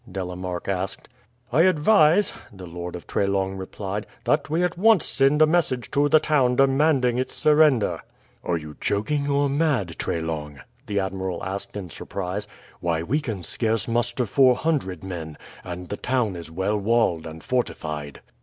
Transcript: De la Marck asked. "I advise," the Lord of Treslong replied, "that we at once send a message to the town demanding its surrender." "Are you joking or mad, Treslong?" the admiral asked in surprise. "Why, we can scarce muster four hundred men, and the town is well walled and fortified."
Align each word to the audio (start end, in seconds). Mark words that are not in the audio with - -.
De 0.11 0.23
la 0.25 0.33
Marck 0.33 0.67
asked. 0.67 1.07
"I 1.53 1.61
advise," 1.61 2.33
the 2.51 2.65
Lord 2.65 2.95
of 2.95 3.05
Treslong 3.05 3.55
replied, 3.55 4.07
"that 4.23 4.49
we 4.49 4.63
at 4.63 4.75
once 4.75 5.05
send 5.05 5.43
a 5.43 5.45
message 5.45 5.91
to 5.91 6.09
the 6.09 6.19
town 6.19 6.55
demanding 6.55 7.19
its 7.19 7.35
surrender." 7.35 8.01
"Are 8.43 8.57
you 8.57 8.75
joking 8.81 9.29
or 9.29 9.47
mad, 9.47 9.97
Treslong?" 9.99 10.59
the 10.87 10.99
admiral 10.99 11.43
asked 11.45 11.77
in 11.77 11.91
surprise. 11.91 12.47
"Why, 12.79 13.03
we 13.03 13.21
can 13.21 13.43
scarce 13.43 13.87
muster 13.87 14.25
four 14.25 14.55
hundred 14.55 15.03
men, 15.03 15.37
and 15.63 15.89
the 15.89 15.97
town 15.97 16.35
is 16.35 16.49
well 16.49 16.79
walled 16.79 17.27
and 17.27 17.43
fortified." 17.43 18.21